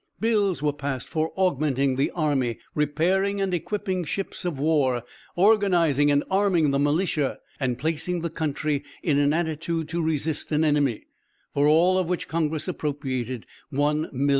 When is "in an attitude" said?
9.03-9.87